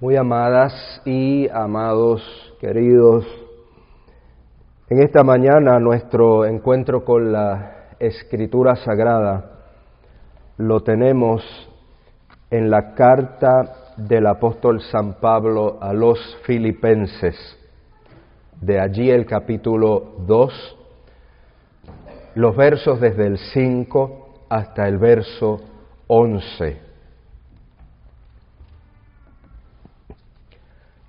[0.00, 2.22] Muy amadas y amados,
[2.58, 3.26] queridos,
[4.88, 9.58] en esta mañana nuestro encuentro con la Escritura Sagrada
[10.56, 11.42] lo tenemos
[12.50, 17.36] en la carta del apóstol San Pablo a los filipenses,
[18.58, 20.76] de allí el capítulo 2,
[22.36, 25.60] los versos desde el 5 hasta el verso
[26.06, 26.89] 11.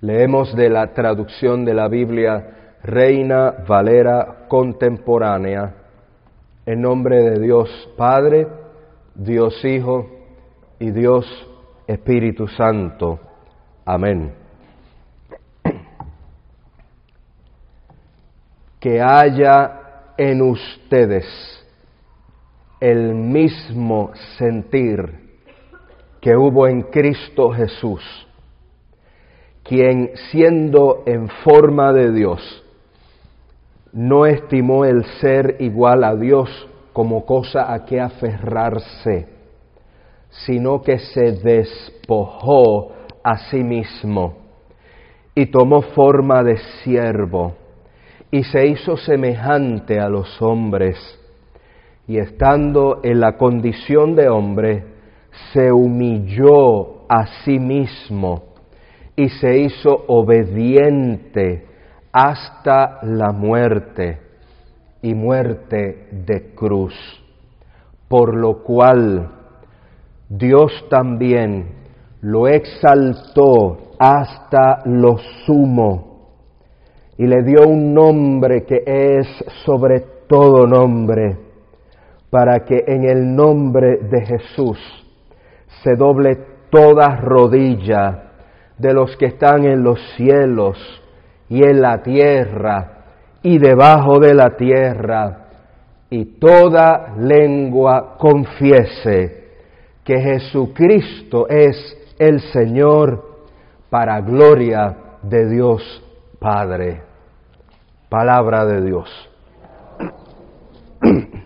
[0.02, 5.76] Leemos de la traducción de la Biblia Reina Valera Contemporánea,
[6.66, 8.48] en nombre de Dios Padre,
[9.14, 10.10] Dios Hijo
[10.80, 11.28] y Dios
[11.86, 13.20] Espíritu Santo.
[13.86, 14.34] Amén.
[18.80, 21.28] Que haya en ustedes
[22.80, 25.38] el mismo sentir
[26.20, 28.02] que hubo en Cristo Jesús
[29.64, 32.64] quien siendo en forma de Dios,
[33.94, 39.28] no estimó el ser igual a Dios como cosa a que aferrarse,
[40.30, 44.38] sino que se despojó a sí mismo
[45.36, 47.54] y tomó forma de siervo
[48.32, 50.98] y se hizo semejante a los hombres.
[52.08, 54.84] Y estando en la condición de hombre,
[55.54, 58.51] se humilló a sí mismo
[59.16, 61.66] y se hizo obediente
[62.12, 64.20] hasta la muerte
[65.02, 66.94] y muerte de cruz,
[68.08, 69.30] por lo cual
[70.30, 71.68] Dios también
[72.22, 76.12] lo exaltó hasta lo sumo
[77.18, 79.28] y le dio un nombre que es
[79.66, 81.38] sobre todo nombre,
[82.30, 84.80] para que en el nombre de Jesús
[85.84, 86.38] se doble
[86.70, 88.31] toda rodilla
[88.82, 90.78] de los que están en los cielos
[91.48, 93.02] y en la tierra
[93.44, 95.38] y debajo de la tierra,
[96.10, 99.50] y toda lengua confiese
[100.04, 103.48] que Jesucristo es el Señor
[103.90, 106.04] para gloria de Dios
[106.40, 107.04] Padre.
[108.10, 109.30] Palabra de Dios.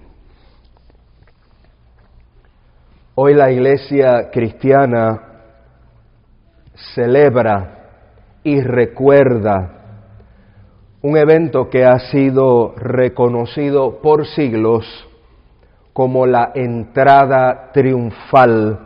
[3.15, 5.34] Hoy la iglesia cristiana
[6.93, 7.89] celebra
[8.43, 9.75] y recuerda
[11.01, 14.85] un evento que ha sido reconocido por siglos
[15.93, 18.79] como la entrada triunfal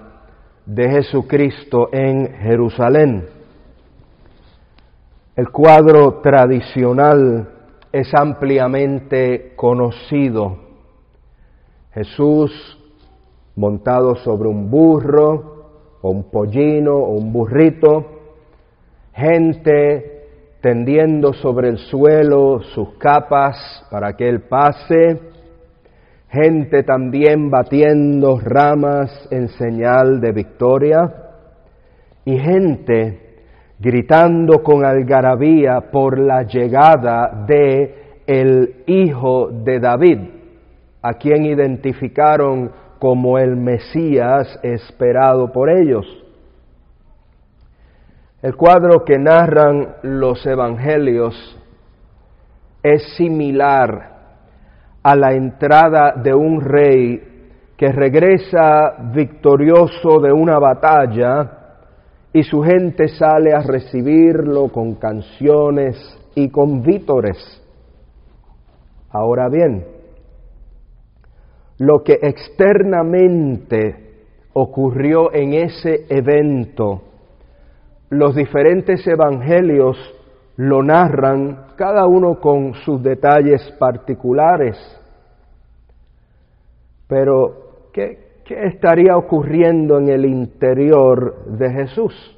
[0.66, 3.28] de Jesucristo en Jerusalén.
[5.36, 7.50] El cuadro tradicional
[7.92, 10.58] es ampliamente conocido.
[11.94, 12.78] Jesús
[13.56, 15.59] montado sobre un burro,
[16.02, 18.06] o un pollino o un burrito,
[19.14, 20.20] gente
[20.62, 25.20] tendiendo sobre el suelo sus capas para que él pase,
[26.30, 31.14] gente también batiendo ramas en señal de victoria
[32.26, 33.30] y gente
[33.80, 40.20] gritando con algarabía por la llegada de el hijo de David,
[41.02, 46.06] a quien identificaron como el Mesías esperado por ellos.
[48.42, 51.58] El cuadro que narran los evangelios
[52.84, 54.18] es similar
[55.04, 57.30] a la entrada de un rey
[57.76, 61.52] que regresa victorioso de una batalla
[62.34, 65.98] y su gente sale a recibirlo con canciones
[66.36, 67.38] y con vítores.
[69.10, 69.86] Ahora bien,
[71.80, 74.10] lo que externamente
[74.54, 77.02] ocurrió en ese evento.
[78.10, 79.98] Los diferentes evangelios
[80.58, 84.76] lo narran, cada uno con sus detalles particulares.
[87.08, 92.38] Pero, ¿qué, ¿qué, estaría ocurriendo en el interior de Jesús?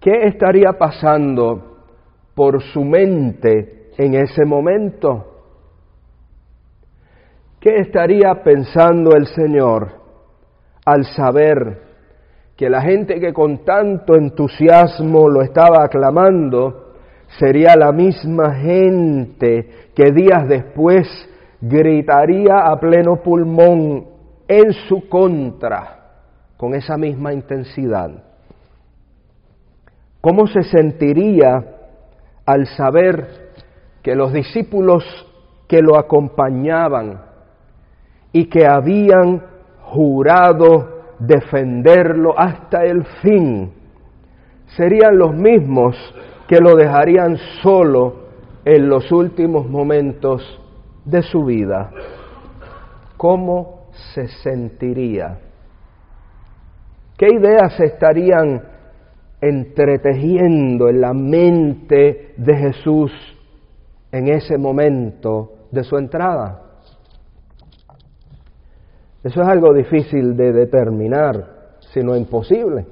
[0.00, 1.84] ¿Qué estaría pasando
[2.34, 5.39] por su mente en ese momento?
[7.60, 9.92] ¿Qué estaría pensando el Señor
[10.86, 11.82] al saber
[12.56, 16.94] que la gente que con tanto entusiasmo lo estaba aclamando
[17.38, 21.06] sería la misma gente que días después
[21.60, 24.06] gritaría a pleno pulmón
[24.48, 25.98] en su contra
[26.56, 28.10] con esa misma intensidad?
[30.22, 31.62] ¿Cómo se sentiría
[32.46, 33.50] al saber
[34.02, 35.04] que los discípulos
[35.68, 37.29] que lo acompañaban
[38.32, 39.42] y que habían
[39.82, 43.72] jurado defenderlo hasta el fin,
[44.76, 45.96] serían los mismos
[46.48, 48.20] que lo dejarían solo
[48.64, 50.60] en los últimos momentos
[51.04, 51.90] de su vida.
[53.16, 55.38] ¿Cómo se sentiría?
[57.16, 58.62] ¿Qué ideas estarían
[59.40, 63.12] entretejiendo en la mente de Jesús
[64.12, 66.69] en ese momento de su entrada?
[69.22, 72.86] Eso es algo difícil de determinar, si no imposible.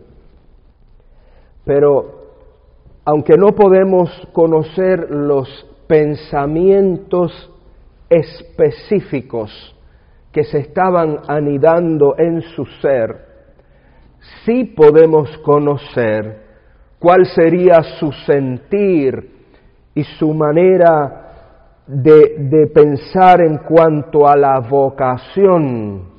[1.65, 2.19] Pero
[3.05, 7.51] aunque no podemos conocer los pensamientos
[8.11, 9.75] específicos
[10.31, 13.25] que se estaban anidando en su ser,
[14.45, 16.43] sí podemos conocer
[16.99, 19.31] cuál sería su sentir
[19.95, 21.25] y su manera
[21.87, 26.18] de, de, pensar en cuanto a la vocación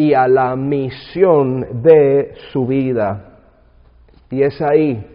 [0.00, 3.36] y a la misión de su vida.
[4.30, 5.06] Y es ahí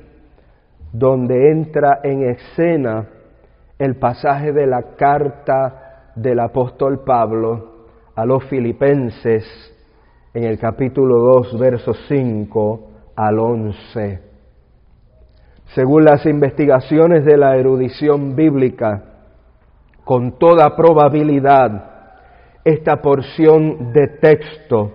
[0.93, 3.07] donde entra en escena
[3.79, 9.43] el pasaje de la carta del apóstol Pablo a los filipenses
[10.35, 14.19] en el capítulo 2, versos 5 al 11.
[15.73, 19.03] Según las investigaciones de la erudición bíblica,
[20.03, 21.94] con toda probabilidad,
[22.65, 24.91] esta porción de texto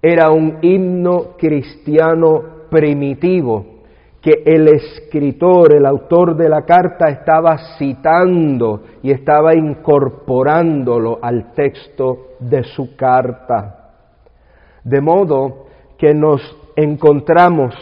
[0.00, 3.74] era un himno cristiano primitivo
[4.22, 12.28] que el escritor, el autor de la carta estaba citando y estaba incorporándolo al texto
[12.40, 13.92] de su carta.
[14.82, 15.66] De modo
[15.98, 16.40] que nos
[16.76, 17.74] encontramos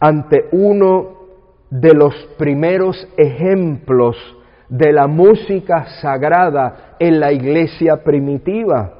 [0.00, 1.20] ante uno
[1.70, 4.16] de los primeros ejemplos
[4.70, 8.94] de la música sagrada en la iglesia primitiva,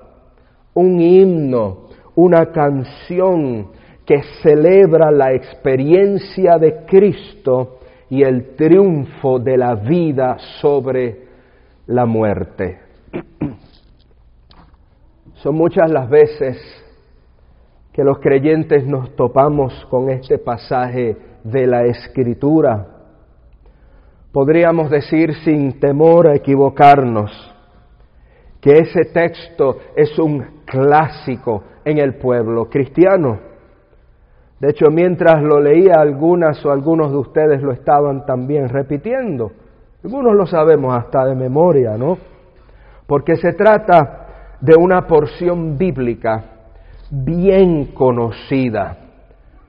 [0.74, 3.68] un himno, una canción
[4.04, 7.78] que celebra la experiencia de Cristo
[8.08, 11.28] y el triunfo de la vida sobre
[11.86, 12.80] la muerte.
[15.34, 16.58] Son muchas las veces
[17.92, 22.99] que los creyentes nos topamos con este pasaje de la Escritura.
[24.32, 27.32] Podríamos decir sin temor a equivocarnos
[28.60, 33.40] que ese texto es un clásico en el pueblo cristiano.
[34.60, 39.50] De hecho, mientras lo leía, algunas o algunos de ustedes lo estaban también repitiendo.
[40.04, 42.18] Algunos lo sabemos hasta de memoria, ¿no?
[43.06, 46.44] Porque se trata de una porción bíblica
[47.10, 48.96] bien conocida,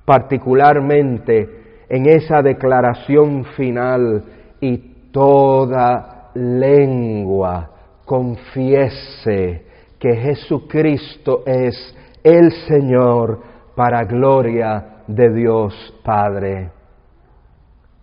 [0.06, 4.24] particularmente en esa declaración final,
[4.62, 4.78] y
[5.12, 7.69] toda lengua
[8.06, 9.66] confiese
[10.00, 13.42] que Jesucristo es el Señor
[13.75, 16.69] para gloria de Dios Padre.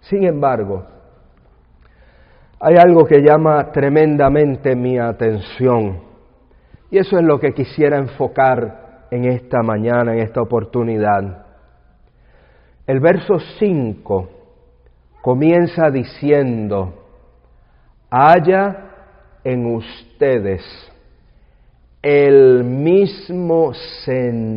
[0.00, 0.84] Sin embargo,
[2.60, 6.00] hay algo que llama tremendamente mi atención
[6.90, 11.46] y eso es lo que quisiera enfocar en esta mañana, en esta oportunidad.
[12.86, 14.37] El verso 5
[15.22, 16.94] comienza diciendo,
[18.10, 18.90] haya
[19.44, 20.62] en ustedes
[22.02, 23.72] el mismo
[24.04, 24.48] sentido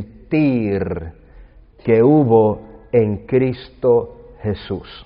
[1.84, 5.06] que hubo en Cristo Jesús.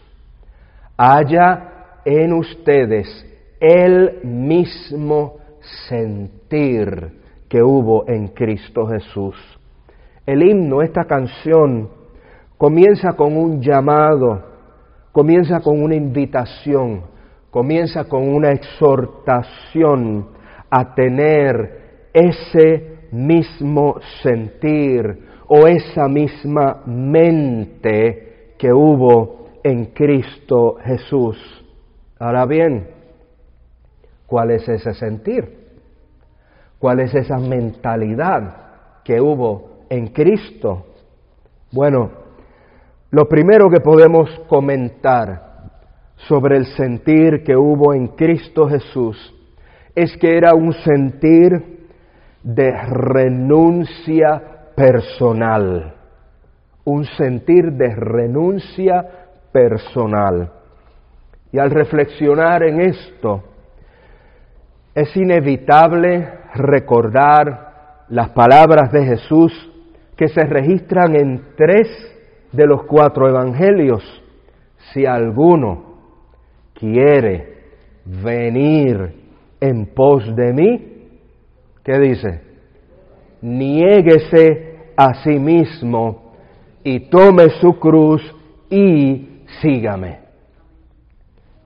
[0.97, 3.07] Haya en ustedes
[3.59, 5.37] el mismo
[5.87, 9.35] sentir que hubo en Cristo Jesús.
[10.25, 11.89] El himno, esta canción,
[12.57, 14.54] comienza con un llamado,
[15.15, 17.03] comienza con una invitación,
[17.49, 20.27] comienza con una exhortación
[20.69, 25.17] a tener ese mismo sentir
[25.47, 31.37] o esa misma mente que hubo en Cristo Jesús.
[32.19, 32.85] Ahora bien,
[34.27, 35.47] ¿cuál es ese sentir?
[36.77, 40.87] ¿Cuál es esa mentalidad que hubo en Cristo?
[41.71, 42.24] Bueno,
[43.11, 45.45] lo primero que podemos comentar
[46.27, 49.33] sobre el sentir que hubo en Cristo Jesús
[49.93, 51.87] es que era un sentir
[52.43, 54.41] de renuncia
[54.75, 55.95] personal,
[56.83, 59.05] un sentir de renuncia
[59.51, 60.51] personal.
[61.51, 63.43] Y al reflexionar en esto,
[64.93, 69.71] es inevitable recordar las palabras de Jesús
[70.15, 71.87] que se registran en tres
[72.55, 74.03] de los cuatro evangelios.
[74.93, 75.95] Si alguno
[76.73, 77.55] quiere
[78.05, 79.13] venir
[79.59, 80.95] en pos de mí,
[81.85, 82.41] ¿Qué dice?
[83.43, 86.33] Niéguese a sí mismo
[86.83, 88.23] y tome su cruz
[88.71, 90.19] y sígame.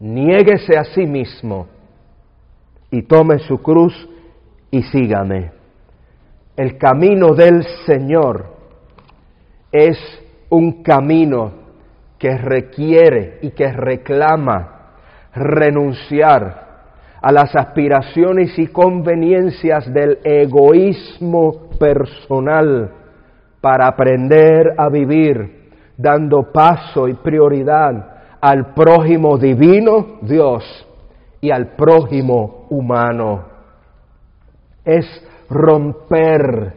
[0.01, 1.67] Niéguese a sí mismo
[2.91, 3.93] y tome su cruz
[4.69, 5.51] y sígame.
[6.57, 8.57] El camino del Señor
[9.71, 9.97] es
[10.49, 11.51] un camino
[12.17, 14.93] que requiere y que reclama
[15.33, 16.67] renunciar
[17.21, 22.91] a las aspiraciones y conveniencias del egoísmo personal
[23.61, 30.63] para aprender a vivir dando paso y prioridad al prójimo divino Dios
[31.41, 33.43] y al prójimo humano.
[34.85, 35.05] Es
[35.49, 36.73] romper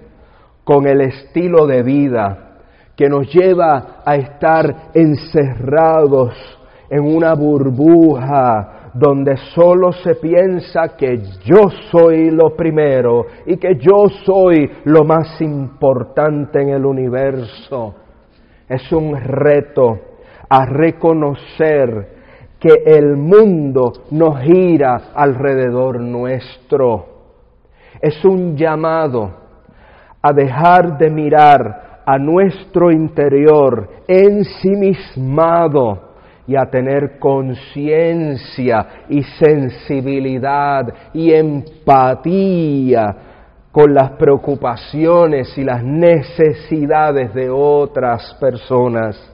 [0.65, 2.52] con el estilo de vida
[2.97, 6.35] que nos lleva a estar encerrados
[6.91, 14.07] en una burbuja donde solo se piensa que yo soy lo primero y que yo
[14.25, 17.95] soy lo más importante en el universo.
[18.69, 19.99] Es un reto
[20.49, 22.23] a reconocer
[22.61, 27.07] que el mundo no gira alrededor nuestro.
[28.01, 29.31] Es un llamado
[30.21, 36.13] a dejar de mirar a nuestro interior ensimismado
[36.47, 40.83] y a tener conciencia y sensibilidad
[41.15, 43.17] y empatía
[43.71, 49.33] con las preocupaciones y las necesidades de otras personas.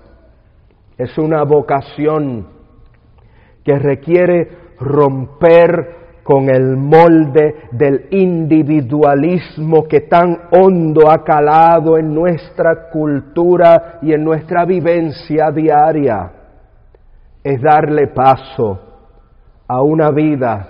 [0.96, 2.46] Es una vocación
[3.64, 4.48] que requiere
[4.78, 5.97] romper
[6.28, 14.25] con el molde del individualismo que tan hondo ha calado en nuestra cultura y en
[14.25, 16.30] nuestra vivencia diaria
[17.42, 18.78] es darle paso
[19.66, 20.68] a una vida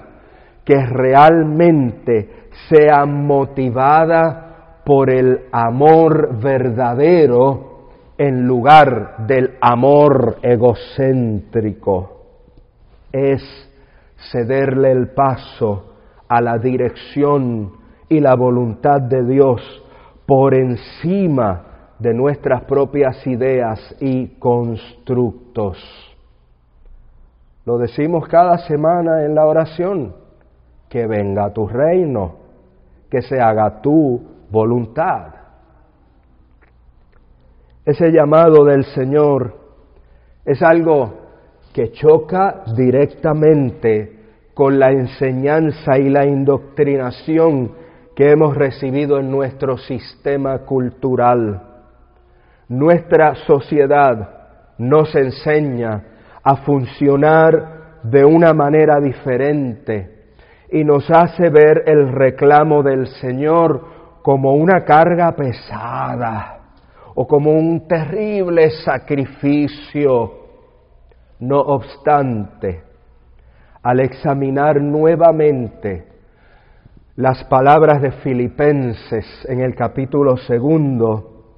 [0.64, 12.22] que realmente sea motivada por el amor verdadero en lugar del amor egocéntrico.
[13.10, 13.42] Es
[14.32, 15.94] cederle el paso
[16.28, 17.72] a la dirección
[18.08, 19.62] y la voluntad de Dios
[20.26, 21.64] por encima
[21.98, 25.78] de nuestras propias ideas y constructos.
[27.64, 30.14] Lo decimos cada semana en la oración,
[30.88, 32.36] que venga tu reino,
[33.10, 34.20] que se haga tu
[34.50, 35.34] voluntad.
[37.84, 39.54] Ese llamado del Señor
[40.44, 41.27] es algo
[41.78, 44.12] que choca directamente
[44.52, 47.70] con la enseñanza y la indoctrinación
[48.16, 51.62] que hemos recibido en nuestro sistema cultural.
[52.68, 56.02] Nuestra sociedad nos enseña
[56.42, 60.32] a funcionar de una manera diferente
[60.72, 63.84] y nos hace ver el reclamo del Señor
[64.22, 66.58] como una carga pesada
[67.14, 70.37] o como un terrible sacrificio.
[71.40, 72.82] No obstante,
[73.82, 76.04] al examinar nuevamente
[77.16, 81.54] las palabras de Filipenses en el capítulo segundo,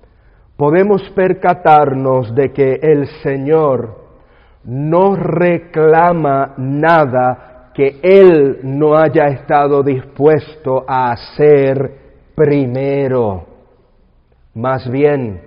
[0.57, 4.01] podemos percatarnos de que el Señor
[4.65, 11.95] no reclama nada que Él no haya estado dispuesto a hacer
[12.35, 13.47] primero.
[14.55, 15.41] Más bien,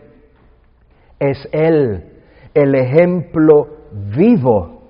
[1.19, 2.05] es Él
[2.53, 3.82] el ejemplo
[4.15, 4.81] vivo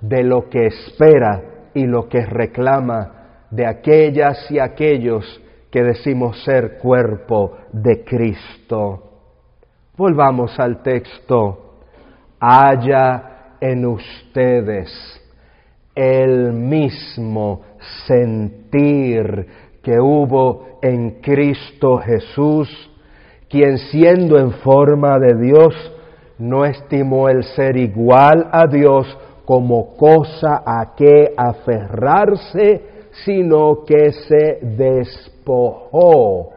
[0.00, 1.42] de lo que espera
[1.74, 5.40] y lo que reclama de aquellas y aquellos
[5.70, 9.04] que decimos ser cuerpo de Cristo.
[9.96, 11.64] Volvamos al texto.
[12.40, 14.88] Haya en ustedes
[15.94, 17.62] el mismo
[18.06, 19.46] sentir
[19.82, 22.68] que hubo en Cristo Jesús,
[23.48, 25.74] quien siendo en forma de Dios,
[26.38, 32.82] no estimó el ser igual a Dios como cosa a que aferrarse,
[33.24, 36.52] sino que se despojó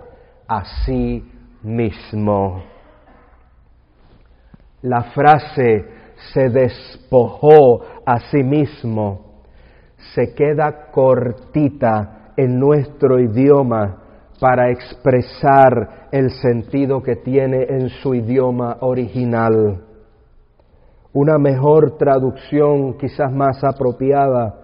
[0.47, 1.23] a sí
[1.63, 2.63] mismo.
[4.81, 5.85] La frase
[6.33, 9.43] se despojó a sí mismo,
[10.13, 14.01] se queda cortita en nuestro idioma
[14.41, 19.85] para expresar el sentido que tiene en su idioma original.
[21.13, 24.55] Una mejor traducción, quizás más apropiada,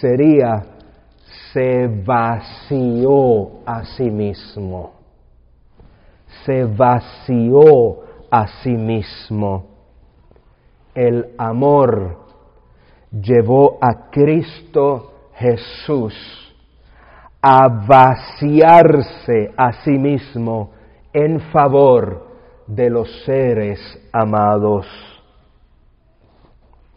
[0.00, 0.66] sería
[1.52, 4.92] se vació a sí mismo.
[6.44, 8.00] Se vació
[8.30, 9.74] a sí mismo
[10.94, 12.18] el amor
[13.10, 16.14] llevó a Cristo Jesús
[17.46, 20.70] a vaciarse a sí mismo
[21.12, 22.26] en favor
[22.66, 23.78] de los seres
[24.10, 24.86] amados.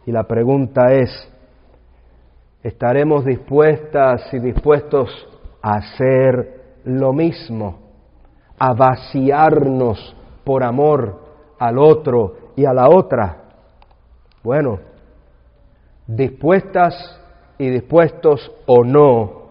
[0.06, 1.10] Y la pregunta es,
[2.62, 5.10] ¿estaremos dispuestas y dispuestos
[5.60, 7.80] a hacer lo mismo,
[8.58, 11.26] a vaciarnos por amor
[11.58, 13.36] al otro y a la otra?
[14.42, 14.78] Bueno,
[16.06, 17.20] dispuestas
[17.58, 19.47] y dispuestos o no,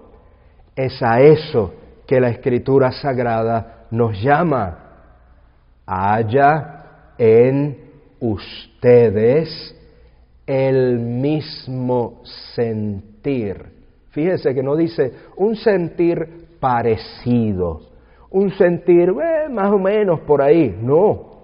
[0.78, 1.74] es a eso
[2.06, 4.78] que la Escritura Sagrada nos llama.
[5.86, 7.78] Haya en
[8.20, 9.76] ustedes
[10.46, 12.22] el mismo
[12.54, 13.66] sentir.
[14.12, 17.82] Fíjese que no dice un sentir parecido,
[18.30, 20.78] un sentir eh, más o menos por ahí.
[20.80, 21.38] No,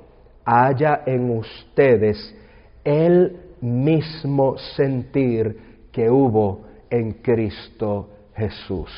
[0.46, 2.36] haya en ustedes
[2.84, 8.90] el mismo sentir que hubo en Cristo Jesús.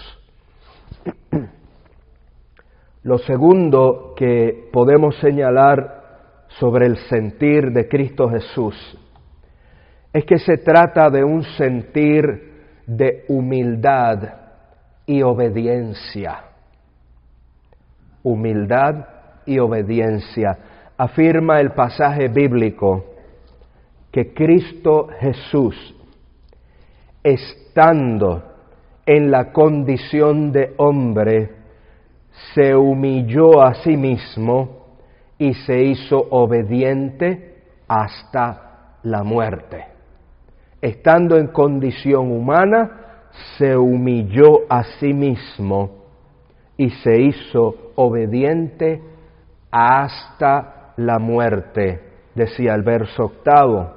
[3.04, 6.04] Lo segundo que podemos señalar
[6.48, 8.76] sobre el sentir de Cristo Jesús
[10.14, 12.54] es que se trata de un sentir
[12.88, 14.46] de humildad
[15.06, 16.46] y obediencia.
[18.24, 19.08] Humildad
[19.46, 20.58] y obediencia.
[20.98, 23.06] Afirma el pasaje bíblico
[24.12, 25.76] que Cristo Jesús,
[27.22, 28.55] estando
[29.06, 31.52] en la condición de hombre,
[32.54, 34.86] se humilló a sí mismo
[35.38, 39.86] y se hizo obediente hasta la muerte.
[40.82, 46.06] Estando en condición humana, se humilló a sí mismo
[46.78, 49.02] y se hizo obediente
[49.72, 52.02] hasta la muerte,
[52.34, 53.94] decía el verso octavo.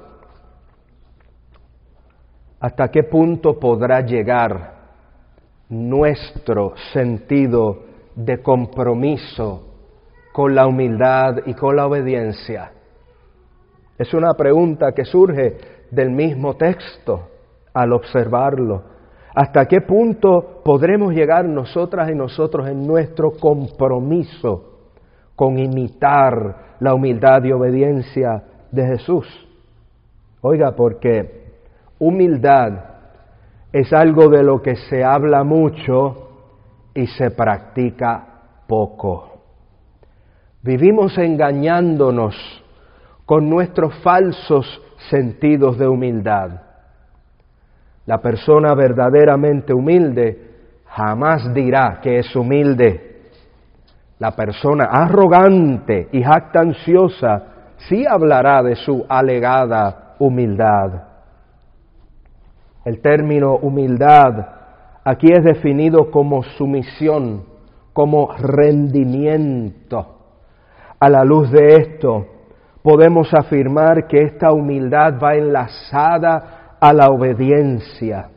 [2.59, 4.78] ¿Hasta qué punto podrá llegar
[5.69, 7.83] nuestro sentido
[8.15, 9.63] de compromiso
[10.33, 12.71] con la humildad y con la obediencia?
[13.97, 15.57] Es una pregunta que surge
[15.91, 17.27] del mismo texto
[17.73, 18.83] al observarlo.
[19.35, 24.65] ¿Hasta qué punto podremos llegar nosotras y nosotros en nuestro compromiso
[25.35, 29.27] con imitar la humildad y obediencia de Jesús?
[30.41, 31.43] Oiga, porque
[31.99, 32.98] humildad
[33.71, 36.29] es algo de lo que se habla mucho
[36.93, 38.25] y se practica
[38.67, 39.29] poco.
[40.61, 42.35] Vivimos engañándonos
[43.25, 46.61] con nuestros falsos sentidos de humildad.
[48.05, 50.49] La persona verdaderamente humilde
[50.85, 53.29] jamás dirá que es humilde.
[54.17, 57.43] La persona arrogante y jactanciosa
[57.87, 61.08] sí hablará de su alegada humildad.
[62.89, 64.47] El término humildad
[65.03, 67.43] aquí es definido como sumisión,
[67.93, 70.07] como rendimiento.
[70.99, 72.25] A la luz de esto,
[72.81, 78.31] podemos afirmar que esta humildad va enlazada a la obediencia.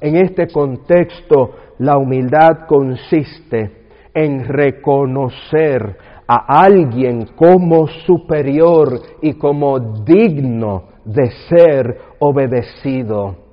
[0.00, 10.84] En este contexto, la humildad consiste en reconocer a alguien como superior y como digno
[11.04, 13.49] de ser obedecido.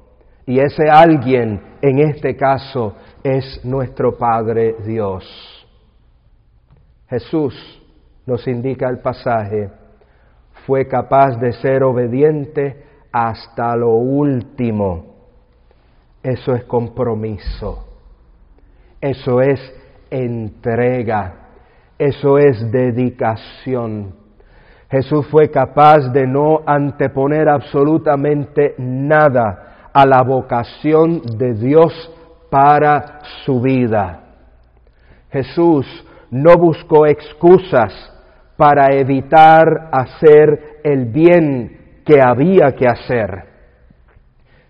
[0.47, 5.25] Y ese alguien, en este caso, es nuestro Padre Dios.
[7.09, 7.53] Jesús,
[8.25, 9.69] nos indica el pasaje,
[10.65, 12.81] fue capaz de ser obediente
[13.11, 15.15] hasta lo último.
[16.23, 17.85] Eso es compromiso.
[19.01, 19.59] Eso es
[20.09, 21.49] entrega.
[21.99, 24.15] Eso es dedicación.
[24.89, 31.91] Jesús fue capaz de no anteponer absolutamente nada a la vocación de Dios
[32.51, 34.19] para su vida.
[35.31, 35.87] Jesús
[36.29, 38.13] no buscó excusas
[38.55, 43.45] para evitar hacer el bien que había que hacer.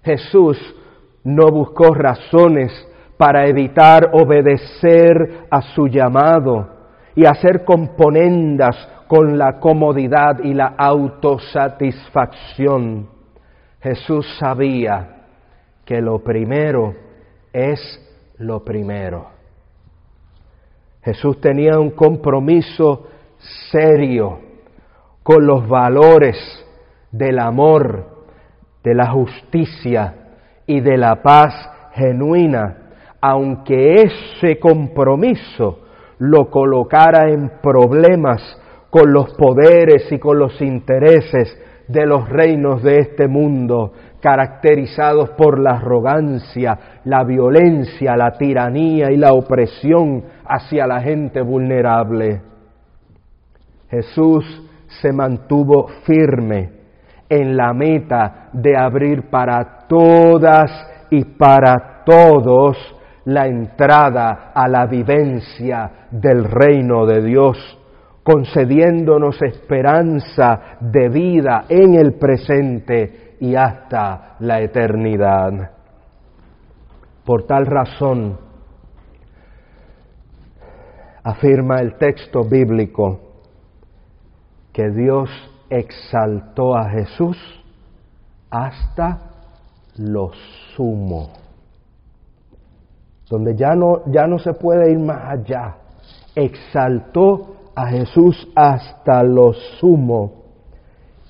[0.01, 0.57] Jesús
[1.25, 2.71] no buscó razones
[3.17, 6.69] para evitar obedecer a su llamado
[7.15, 13.09] y hacer componendas con la comodidad y la autosatisfacción.
[13.81, 15.15] Jesús sabía
[15.87, 16.93] que lo primero
[17.53, 17.79] es
[18.39, 19.29] lo primero.
[21.01, 23.07] Jesús tenía un compromiso
[23.71, 24.39] serio
[25.23, 26.35] con los valores
[27.09, 28.25] del amor,
[28.83, 31.53] de la justicia y de la paz
[31.93, 32.89] genuina,
[33.21, 35.85] aunque ese compromiso
[36.19, 38.41] lo colocara en problemas
[38.89, 45.59] con los poderes y con los intereses de los reinos de este mundo, caracterizados por
[45.59, 52.41] la arrogancia, la violencia, la tiranía y la opresión hacia la gente vulnerable.
[53.89, 54.43] Jesús
[55.01, 56.71] se mantuvo firme
[57.29, 60.71] en la meta de abrir para todas
[61.09, 62.77] y para todos
[63.25, 67.57] la entrada a la vivencia del reino de Dios,
[68.23, 75.71] concediéndonos esperanza de vida en el presente y hasta la eternidad.
[77.25, 78.37] Por tal razón,
[81.23, 83.19] afirma el texto bíblico,
[84.71, 85.29] que Dios
[85.69, 87.37] exaltó a Jesús
[88.49, 89.19] hasta
[89.97, 90.31] lo
[90.75, 91.33] sumo,
[93.29, 95.75] donde ya no, ya no se puede ir más allá.
[96.35, 100.46] Exaltó a Jesús hasta lo sumo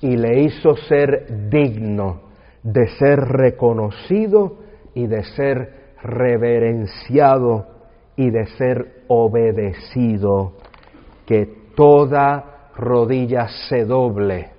[0.00, 2.28] y le hizo ser digno
[2.62, 4.58] de ser reconocido
[4.94, 7.66] y de ser reverenciado
[8.16, 10.52] y de ser obedecido,
[11.26, 14.50] que toda rodilla se doble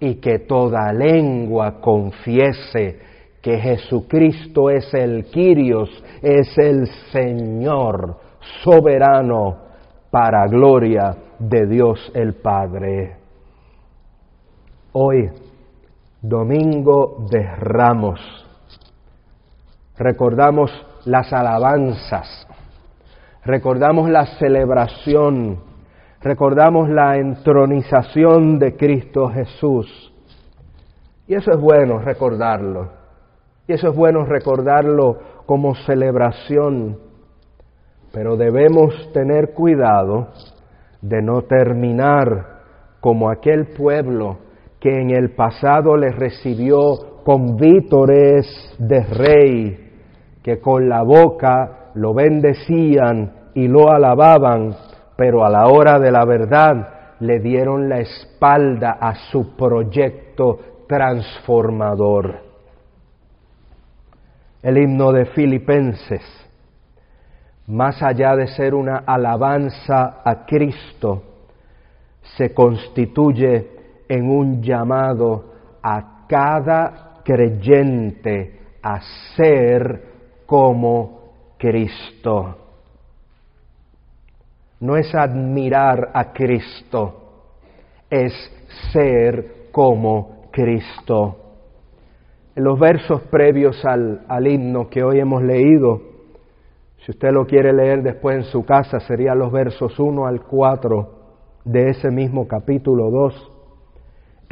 [0.00, 2.98] y que toda lengua confiese
[3.40, 5.90] que Jesucristo es el Quirios,
[6.22, 8.16] es el Señor
[8.62, 9.58] soberano
[10.10, 13.21] para gloria de Dios el Padre.
[14.94, 15.30] Hoy,
[16.20, 18.20] domingo de ramos,
[19.96, 20.70] recordamos
[21.06, 22.46] las alabanzas,
[23.42, 25.60] recordamos la celebración,
[26.20, 30.12] recordamos la entronización de Cristo Jesús.
[31.26, 32.90] Y eso es bueno recordarlo.
[33.66, 36.98] Y eso es bueno recordarlo como celebración.
[38.12, 40.28] Pero debemos tener cuidado
[41.00, 42.60] de no terminar
[43.00, 44.51] como aquel pueblo
[44.82, 49.92] que en el pasado le recibió con vítores de rey,
[50.42, 54.74] que con la boca lo bendecían y lo alababan,
[55.16, 62.40] pero a la hora de la verdad le dieron la espalda a su proyecto transformador.
[64.64, 66.22] El himno de Filipenses,
[67.68, 71.22] más allá de ser una alabanza a Cristo,
[72.36, 73.71] se constituye
[74.12, 75.44] en un llamado
[75.82, 79.00] a cada creyente a
[79.34, 80.02] ser
[80.44, 82.56] como Cristo.
[84.80, 87.14] No es admirar a Cristo,
[88.10, 88.34] es
[88.92, 91.36] ser como Cristo.
[92.54, 96.02] En los versos previos al, al himno que hoy hemos leído,
[96.98, 101.14] si usted lo quiere leer después en su casa, serían los versos 1 al 4
[101.64, 103.51] de ese mismo capítulo 2.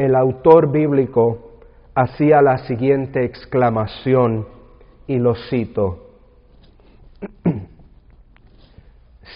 [0.00, 1.58] El autor bíblico
[1.94, 4.46] hacía la siguiente exclamación,
[5.06, 6.14] y lo cito.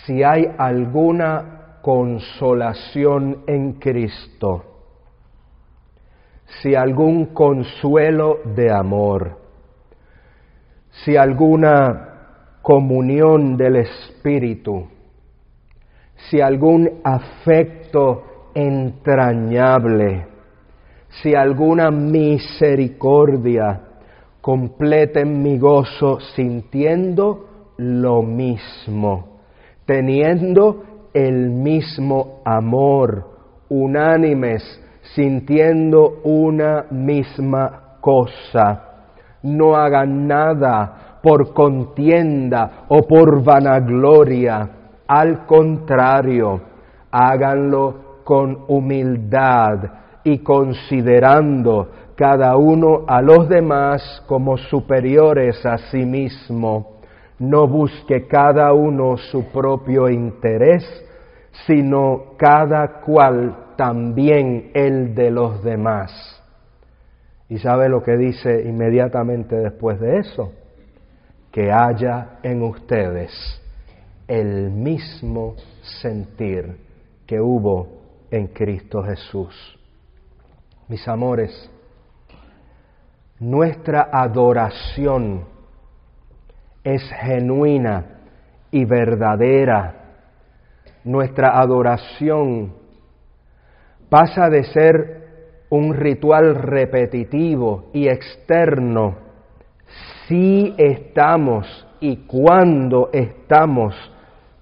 [0.07, 4.64] si hay alguna consolación en Cristo,
[6.62, 9.37] si algún consuelo de amor,
[11.05, 14.88] si alguna comunión del Espíritu,
[16.31, 20.33] si algún afecto entrañable,
[21.22, 23.81] si alguna misericordia,
[24.40, 29.40] completen mi gozo sintiendo lo mismo,
[29.87, 30.83] teniendo
[31.14, 33.24] el mismo amor,
[33.68, 34.62] unánimes,
[35.14, 38.83] sintiendo una misma cosa.
[39.42, 44.68] No hagan nada por contienda o por vanagloria,
[45.07, 46.61] al contrario,
[47.11, 56.94] háganlo con humildad y considerando cada uno a los demás como superiores a sí mismo.
[57.38, 60.84] No busque cada uno su propio interés,
[61.66, 66.42] sino cada cual también el de los demás.
[67.48, 70.52] ¿Y sabe lo que dice inmediatamente después de eso?
[71.50, 73.60] Que haya en ustedes
[74.26, 75.56] el mismo
[76.00, 76.78] sentir
[77.26, 77.88] que hubo
[78.30, 79.78] en Cristo Jesús.
[80.87, 81.70] Mis amores,
[83.40, 85.44] nuestra adoración
[86.83, 88.05] es genuina
[88.70, 89.94] y verdadera.
[91.05, 92.75] Nuestra adoración
[94.11, 95.25] pasa de ser
[95.70, 99.16] un ritual repetitivo y externo
[100.29, 103.94] si estamos y cuando estamos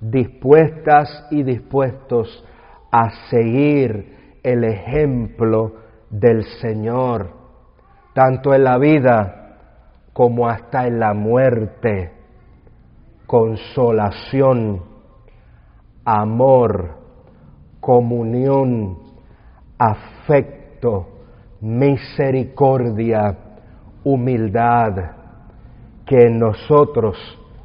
[0.01, 2.45] dispuestas y dispuestos
[2.93, 7.43] a seguir el ejemplo del Señor
[8.13, 9.57] tanto en la vida
[10.13, 12.13] como hasta en la muerte,
[13.27, 14.83] consolación,
[16.05, 16.99] amor,
[17.81, 18.99] comunión,
[19.79, 21.09] afecto,
[21.61, 23.39] misericordia,
[24.05, 25.13] humildad,
[26.05, 27.17] que en nosotros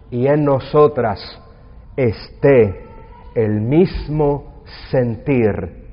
[0.10, 1.20] y en nosotras
[1.98, 2.86] esté
[3.36, 5.90] el mismo sentir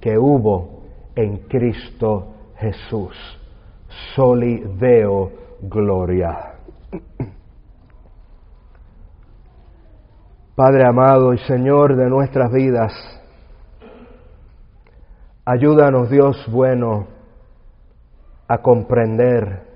[0.00, 0.77] que hubo
[1.18, 2.28] en Cristo
[2.58, 3.12] Jesús.
[4.14, 6.54] Soli Deo Gloria.
[10.54, 12.92] Padre amado y Señor de nuestras vidas,
[15.44, 17.08] ayúdanos Dios bueno
[18.46, 19.66] a comprender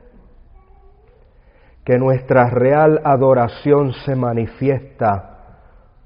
[1.84, 5.56] que nuestra real adoración se manifiesta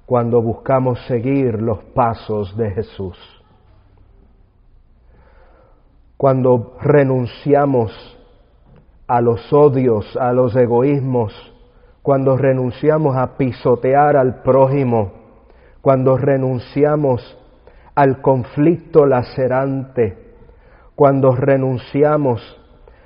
[0.07, 3.36] cuando buscamos seguir los pasos de Jesús.
[6.17, 7.93] Cuando renunciamos
[9.07, 11.33] a los odios, a los egoísmos,
[12.03, 15.13] cuando renunciamos a pisotear al prójimo,
[15.81, 17.37] cuando renunciamos
[17.95, 20.35] al conflicto lacerante,
[20.95, 22.41] cuando renunciamos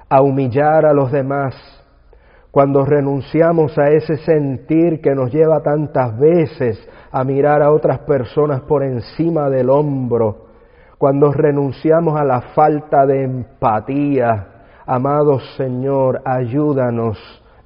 [0.08, 1.54] a humillar a los demás,
[2.50, 6.78] cuando renunciamos a ese sentir que nos lleva tantas veces
[7.12, 10.49] a mirar a otras personas por encima del hombro,
[11.00, 14.48] cuando renunciamos a la falta de empatía,
[14.84, 17.16] amado Señor, ayúdanos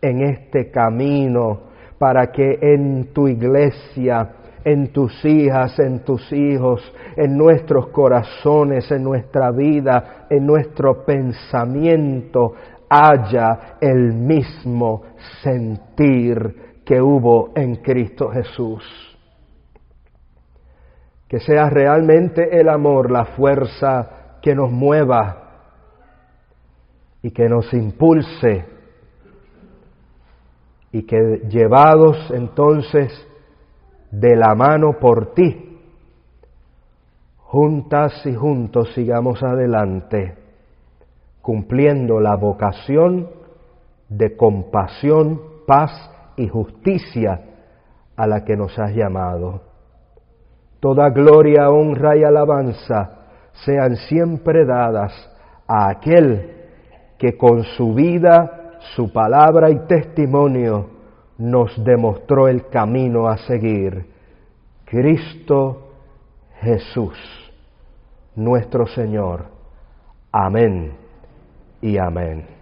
[0.01, 1.63] en este camino
[1.99, 6.81] para que en tu iglesia, en tus hijas, en tus hijos,
[7.17, 12.55] en nuestros corazones, en nuestra vida, en nuestro pensamiento,
[12.89, 15.03] haya el mismo
[15.43, 19.14] sentir que hubo en Cristo Jesús.
[21.29, 25.45] Que sea realmente el amor la fuerza que nos mueva
[27.23, 28.67] y que nos impulse
[30.93, 33.11] y que llevados entonces
[34.11, 35.81] de la mano por ti,
[37.39, 40.45] juntas y juntos sigamos adelante
[41.45, 43.29] cumpliendo la vocación
[44.09, 45.91] de compasión, paz
[46.37, 47.39] y justicia
[48.17, 49.61] a la que nos has llamado.
[50.85, 53.11] Toda gloria, honra y alabanza
[53.65, 55.15] sean siempre dadas
[55.67, 56.51] a aquel
[57.17, 60.91] que con su vida, su palabra y testimonio
[61.39, 64.11] nos demostró el camino a seguir.
[64.85, 65.89] Cristo
[66.61, 67.17] Jesús,
[68.37, 69.47] nuestro Señor.
[70.31, 70.93] Amén
[71.81, 72.54] y amén.